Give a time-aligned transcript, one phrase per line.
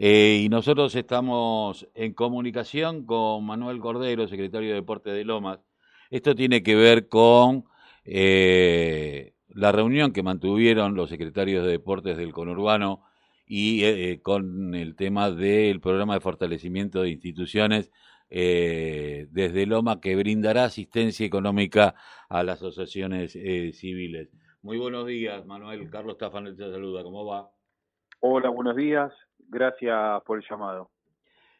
[0.00, 5.58] Eh, y nosotros estamos en comunicación con Manuel Cordero, secretario de Deportes de Lomas.
[6.08, 7.64] Esto tiene que ver con
[8.04, 13.02] eh, la reunión que mantuvieron los secretarios de Deportes del conurbano
[13.44, 17.90] y eh, con el tema del programa de fortalecimiento de instituciones
[18.30, 21.94] desde Loma que brindará asistencia económica
[22.28, 24.28] a las asociaciones civiles.
[24.60, 25.88] Muy buenos días, Manuel.
[25.90, 27.02] Carlos Tafan te saluda.
[27.02, 27.50] ¿Cómo va?
[28.20, 29.27] Hola, buenos días.
[29.48, 30.90] Gracias por el llamado.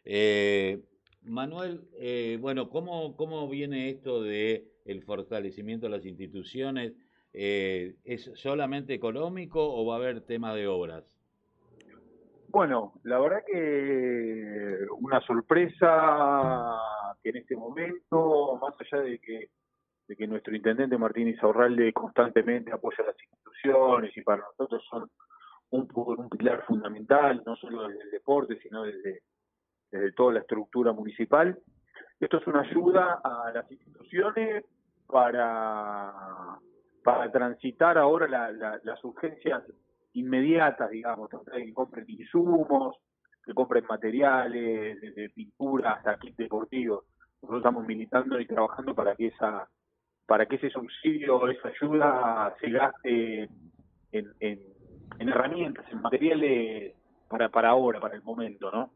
[0.05, 0.81] Eh,
[1.23, 6.93] Manuel, eh, bueno, ¿cómo, ¿cómo viene esto de el fortalecimiento de las instituciones?
[7.33, 11.05] Eh, ¿Es solamente económico o va a haber temas de obras?
[12.49, 16.79] Bueno, la verdad que una sorpresa
[17.23, 19.51] que en este momento, más allá de que,
[20.09, 25.11] de que nuestro intendente Martín Isaurralde constantemente apoya las instituciones y para nosotros son
[25.71, 29.23] un, un pilar fundamental, no solo desde el deporte, sino desde,
[29.91, 31.59] desde toda la estructura municipal.
[32.21, 34.65] Esto es una ayuda a las instituciones
[35.07, 36.59] para,
[37.05, 38.51] para transitar ahora
[38.83, 39.63] las urgencias
[40.15, 42.97] inmediatas, digamos, que compren insumos,
[43.45, 47.05] que compren materiales, desde pintura hasta kit deportivos.
[47.41, 49.69] Nosotros estamos militando y trabajando para que esa
[50.27, 53.49] para que ese subsidio, esa ayuda se gaste
[54.13, 54.61] en, en
[55.19, 56.93] en herramientas, en materiales
[57.29, 58.91] para, para ahora, para el momento, ¿no?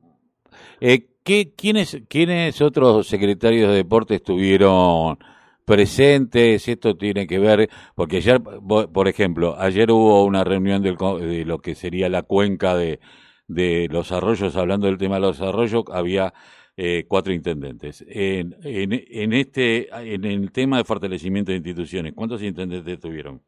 [0.80, 5.18] Eh, ¿qué, quiénes, ¿Quiénes otros secretarios de deporte estuvieron
[5.64, 6.68] presentes?
[6.68, 11.58] Esto tiene que ver, porque ayer, por ejemplo, ayer hubo una reunión del, de lo
[11.58, 13.00] que sería la cuenca de,
[13.48, 16.32] de los arroyos, hablando del tema de los arroyos, había
[16.76, 18.04] eh, cuatro intendentes.
[18.08, 23.42] En, en, en, este, en el tema de fortalecimiento de instituciones, ¿cuántos intendentes tuvieron?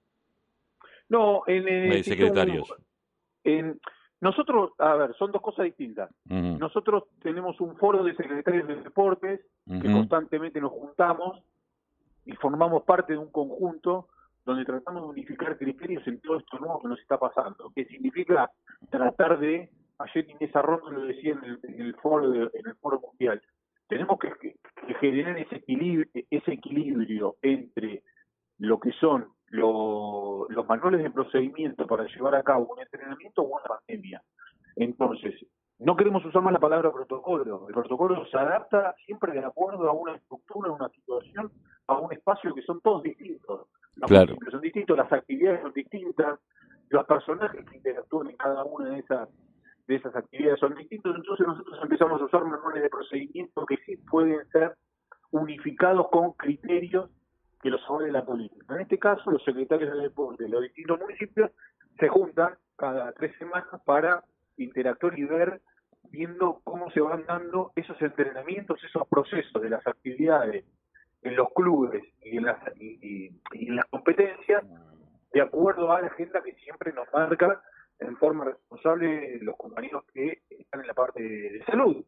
[1.08, 2.72] No, en el secretarios.
[3.44, 3.78] En,
[4.20, 6.10] nosotros, a ver, son dos cosas distintas.
[6.24, 11.42] Nosotros tenemos un foro de secretarios de deportes que constantemente nos juntamos
[12.24, 14.08] y formamos parte de un conjunto
[14.44, 18.50] donde tratamos de unificar criterios en todo esto nuevo que nos está pasando, que significa
[18.90, 23.40] tratar de, ayer Inés Arrondo lo decía en el, foro en el foro mundial,
[23.88, 28.02] tenemos que, que generar ese equilibrio, ese equilibrio entre
[28.58, 33.62] lo que son los manuales de procedimiento para llevar a cabo un entrenamiento o una
[33.64, 34.22] pandemia.
[34.76, 35.34] Entonces,
[35.78, 37.66] no queremos usar más la palabra protocolo.
[37.68, 41.52] El protocolo se adapta siempre de acuerdo a una estructura, a una situación,
[41.86, 43.68] a un espacio que son todos distintos.
[43.96, 44.36] Los claro.
[44.50, 46.40] son distintos, las actividades son distintas,
[46.88, 49.28] los personajes que interactúan en cada una de esas
[49.86, 53.98] de esas actividades son distintos, entonces nosotros empezamos a usar manuales de procedimiento que sí
[53.98, 54.74] pueden ser
[55.30, 57.10] unificados con criterios
[57.64, 58.74] que los de la política.
[58.74, 61.50] En este caso, los secretarios de deporte de los distintos municipios
[61.98, 64.22] se juntan cada tres semanas para
[64.58, 65.62] interactuar y ver,
[66.10, 70.66] viendo cómo se van dando esos entrenamientos, esos procesos de las actividades
[71.22, 74.62] en los clubes y en las, y, en las competencias,
[75.32, 77.62] de acuerdo a la agenda que siempre nos marca
[77.98, 82.04] en forma responsable los compañeros que están en la parte de salud,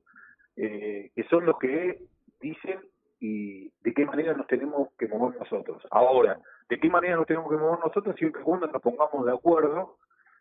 [0.57, 1.99] eh, que son los que
[2.43, 2.79] dicen
[3.21, 5.83] y de qué manera nos tenemos que mover nosotros.
[5.91, 6.39] Ahora,
[6.69, 9.99] de qué manera nos tenemos que mover nosotros siempre y cuando nos pongamos de acuerdo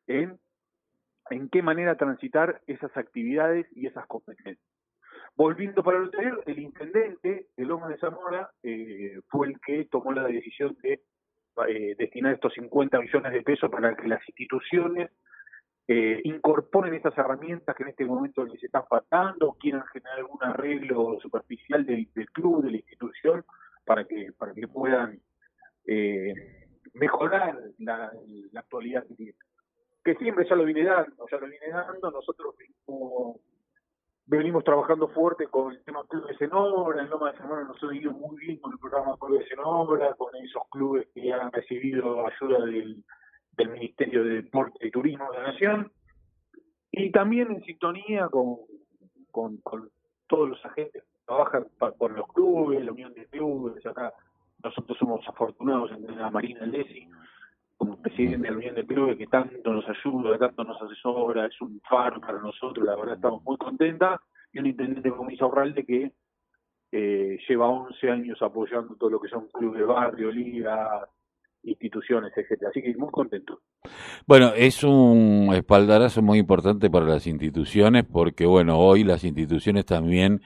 [0.08, 0.40] en,
[1.30, 4.60] en qué manera transitar esas actividades y esas competencias.
[5.36, 10.14] Volviendo para lo anterior, el intendente de Loma de Zamora eh, fue el que tomó
[10.14, 11.02] la decisión de
[11.68, 15.12] eh, destinar estos 50 millones de pesos para que las instituciones
[15.88, 20.35] eh, incorporen estas herramientas que en este momento les están faltando, quieran generar algún
[20.76, 23.46] arreglo superficial del, club, de la institución,
[23.86, 25.20] para que, para que puedan
[25.86, 26.34] eh,
[26.94, 28.12] mejorar la,
[28.56, 29.36] actualidad que tienen.
[30.04, 32.56] Que siempre ya lo viene dando, ya lo viene dando, nosotros
[34.28, 37.96] venimos, trabajando fuerte con el tema Clubes en Obra, en Loma de Semana nos ha
[37.96, 42.26] ido muy bien con el programa Clubes en Obra, con esos clubes que han recibido
[42.26, 45.92] ayuda del Ministerio de Deporte y Turismo de la Nación,
[46.92, 48.58] y también en sintonía con,
[50.28, 51.66] todos los agentes que trabajan
[51.98, 54.14] por los clubes, la Unión de Clubes, acá
[54.64, 57.08] nosotros somos afortunados en la Marina Lesi,
[57.78, 61.62] como presidente de la Unión de Clubes, que tanto nos ayuda, tanto nos asesora, es
[61.62, 64.20] un faro para nosotros, la verdad estamos muy contentas,
[64.52, 66.12] y un intendente como Isaurralde que
[66.92, 71.10] eh, lleva 11 años apoyando todo lo que son clubes barrio, ligas,
[71.66, 72.70] instituciones, etcétera.
[72.70, 73.62] Así que muy contento.
[74.26, 80.42] Bueno, es un espaldarazo muy importante para las instituciones porque, bueno, hoy las instituciones también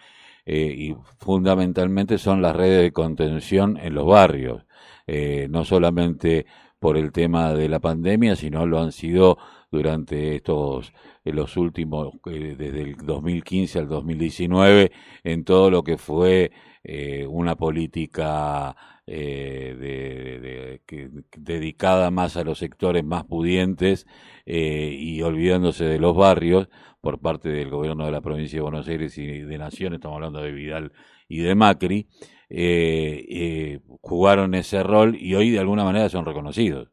[0.46, 4.66] eh, y fundamentalmente son las redes de contención en los barrios.
[5.08, 6.46] Eh, no solamente
[6.80, 9.38] por el tema de la pandemia, sino lo han sido
[9.72, 10.94] durante estos
[11.24, 14.92] en los últimos eh, desde el 2015 al 2019
[15.24, 16.52] en todo lo que fue
[16.84, 18.76] eh, una política
[19.12, 24.06] eh, de, que, dedicada más a los sectores más pudientes
[24.46, 26.70] eh, y olvidándose de los barrios
[27.02, 30.42] por parte del gobierno de la provincia de Buenos Aires y de Nación, estamos hablando
[30.42, 30.92] de Vidal
[31.28, 32.08] y de Macri,
[32.52, 36.92] eh, jugaron ese rol y hoy de alguna manera son reconocidos.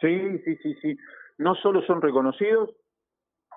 [0.00, 0.96] Sí, sí, sí, sí.
[1.38, 2.70] No solo son reconocidos,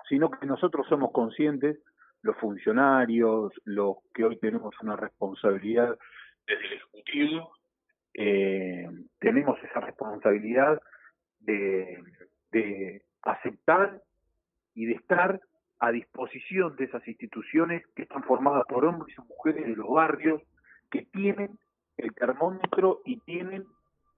[0.08, 1.78] sino que nosotros somos conscientes,
[2.22, 5.98] los funcionarios, los que hoy tenemos una responsabilidad
[6.46, 7.50] desde el Ejecutivo,
[8.14, 10.80] eh, tenemos esa responsabilidad
[11.40, 14.00] de, aceptar
[14.74, 15.40] y de estar
[15.78, 20.42] a disposición de esas instituciones que están formadas por hombres y mujeres de los barrios
[20.90, 21.58] que tienen
[21.96, 23.66] el termómetro y tienen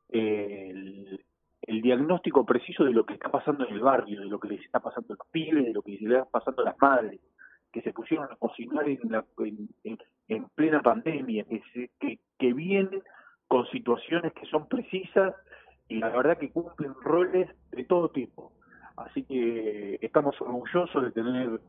[0.09, 1.25] el,
[1.63, 4.65] el, diagnóstico preciso de lo que está pasando en el barrio, de lo que les
[4.65, 7.21] está pasando a los pibes, de lo que les está pasando a las madres,
[7.73, 9.25] que se pusieron a cocinar en, la,
[10.29, 13.03] en, plena pandemia, que, se, que, que vienen
[13.53, 15.35] con situaciones que son precisas
[15.87, 18.51] y la verdad que cumplen roles de todo tipo.
[18.97, 21.61] Así que estamos orgullosos de tener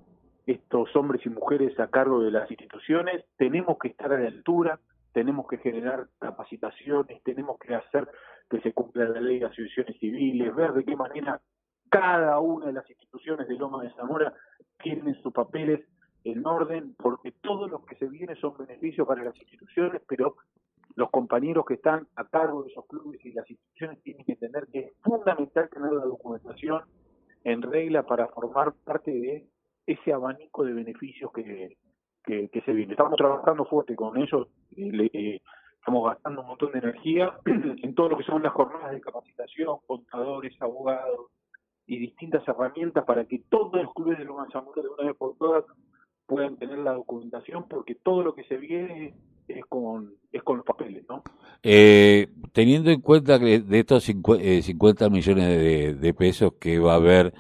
[0.46, 4.80] estos hombres y mujeres a cargo de las instituciones, tenemos que estar a la altura,
[5.12, 8.08] tenemos que generar capacitaciones, tenemos que hacer
[8.50, 11.42] que se cumpla la ley de asociaciones civiles, ver de qué manera
[11.90, 14.34] cada una de las instituciones de Loma de Zamora
[14.82, 15.82] tienen sus papeles
[16.24, 20.38] en orden, porque todo lo que se viene son beneficios para las instituciones, pero
[20.96, 24.68] los compañeros que están a cargo de esos clubes y las instituciones tienen que entender
[24.72, 26.82] que es fundamental tener la documentación
[27.44, 29.48] en regla para formar parte de
[29.86, 31.78] ese abanico de beneficios que,
[32.24, 32.94] que, se viene.
[32.94, 34.48] Estamos trabajando fuerte con ellos,
[34.78, 35.42] eh,
[35.78, 39.78] estamos gastando un montón de energía en todo lo que son las jornadas de capacitación,
[39.86, 41.32] contadores, abogados
[41.86, 45.36] y distintas herramientas para que todos los clubes de Loma Zamora de una vez por
[45.38, 45.66] todas
[46.26, 49.14] puedan tener la documentación porque todo lo que se viene
[49.48, 51.24] es con, es con los papeles, ¿no?
[51.62, 56.96] Eh, teniendo en cuenta que de estos 50, eh, millones de, pesos que va a
[56.98, 57.34] haber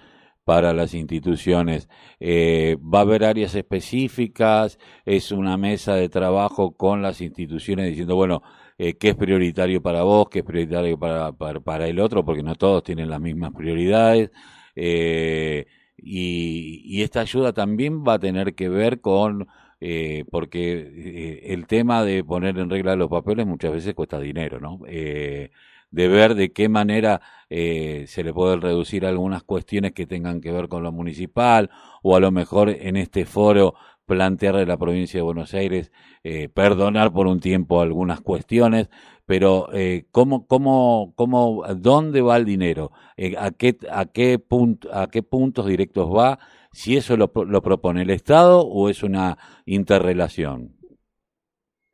[0.45, 1.89] para las instituciones,
[2.19, 4.79] eh, ¿va a haber áreas específicas?
[5.05, 8.43] ¿Es una mesa de trabajo con las instituciones diciendo, bueno,
[8.77, 12.43] eh, qué es prioritario para vos, qué es prioritario para, para, para, el otro, porque
[12.43, 14.31] no todos tienen las mismas prioridades?
[14.75, 15.65] Eh,
[15.97, 19.47] y esta ayuda también va a tener que ver con
[19.85, 24.61] eh, porque eh, el tema de poner en regla los papeles muchas veces cuesta dinero,
[24.61, 24.79] ¿no?
[24.87, 25.51] Eh,
[25.91, 27.19] de ver de qué manera
[27.49, 31.69] eh, se le puede reducir algunas cuestiones que tengan que ver con lo municipal
[32.01, 35.91] o a lo mejor en este foro plantearle a la provincia de Buenos Aires
[36.23, 38.89] eh, perdonar por un tiempo algunas cuestiones,
[39.25, 42.91] pero eh, ¿cómo, cómo, cómo, dónde va el dinero?
[43.17, 46.39] Eh, ¿A qué, a qué punto, a qué puntos directos va?
[46.73, 50.73] si eso lo, propone el Estado o es una interrelación.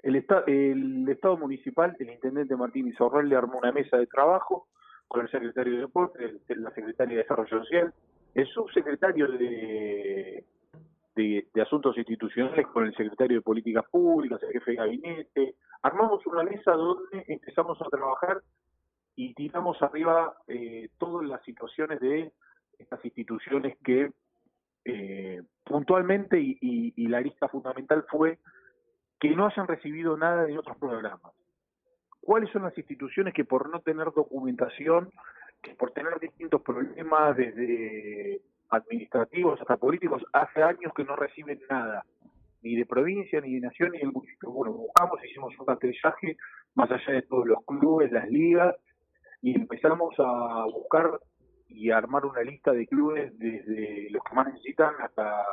[0.02, 4.68] El, esta, el Estado municipal, el intendente Martín Izorrel le armó una mesa de trabajo
[5.08, 7.94] con el secretario de Deportes, la secretaria de Desarrollo Social,
[8.34, 10.46] el subsecretario de,
[11.20, 15.56] de, Asuntos Institucionales con el secretario de Políticas Públicas, el jefe de gabinete.
[15.82, 18.42] Armamos una mesa donde empezamos a trabajar
[19.16, 22.32] y tiramos arriba eh, todas las situaciones de
[22.78, 24.12] estas instituciones que
[24.86, 28.38] eh, puntualmente y, la lista fundamental fue
[29.20, 31.34] que no hayan recibido nada de otros programas.
[32.22, 35.12] ¿Cuáles son las instituciones que por no tener documentación,
[35.62, 42.06] que por tener distintos problemas desde administrativos hasta políticos, hace años que no reciben nada,
[42.62, 44.52] ni de provincia, ni de nación, ni del municipio?
[44.52, 46.38] Bueno, buscamos, hicimos un aterrizaje
[46.76, 48.76] más allá de todos los clubes, las ligas,
[49.42, 51.20] y empezamos a buscar
[51.70, 55.46] y armar una lista de clubes desde los que más necesitan hasta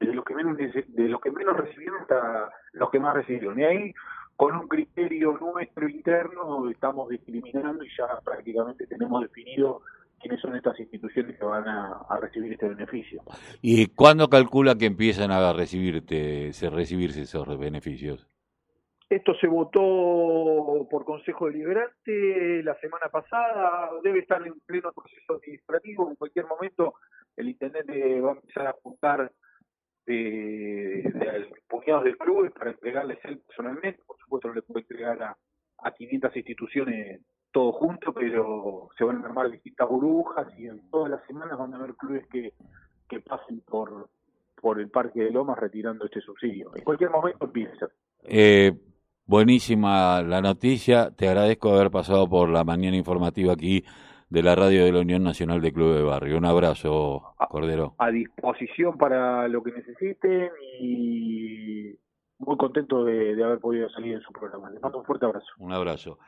[0.00, 3.64] desde los que menos de los que menos recibieron hasta los que más recibieron y
[3.64, 3.94] ahí
[4.36, 9.82] con un criterio nuestro interno estamos discriminando y ya prácticamente tenemos definido
[10.24, 13.22] quiénes son estas instituciones que van a, a recibir este beneficio.
[13.60, 18.26] ¿Y cuándo calcula que empiezan a recibirte, se recibirse esos beneficios?
[19.10, 26.08] Esto se votó por Consejo Deliberante la semana pasada, debe estar en pleno proceso administrativo,
[26.08, 26.94] en cualquier momento
[27.36, 29.30] el intendente va a empezar a apuntar
[30.06, 35.22] de, de, puñados de clubes para entregarles él personalmente, por supuesto no le puede entregar
[35.22, 35.36] a,
[35.78, 37.20] a 500 instituciones
[37.54, 41.72] todo junto, pero se van a armar distintas burbujas y en todas las semanas van
[41.72, 42.52] a haber clubes que,
[43.08, 44.08] que pasen por,
[44.60, 46.72] por el Parque de Lomas retirando este subsidio.
[46.74, 47.86] En cualquier momento empieza.
[48.24, 48.72] Eh,
[49.26, 53.82] Buenísima la noticia, te agradezco haber pasado por la mañana informativa aquí
[54.28, 56.36] de la radio de la Unión Nacional de Club de Barrio.
[56.36, 57.94] Un abrazo, Cordero.
[57.96, 61.94] A disposición para lo que necesiten y
[62.38, 64.68] muy contento de, de haber podido salir en su programa.
[64.70, 65.46] Les mando un fuerte abrazo.
[65.58, 66.18] Un abrazo.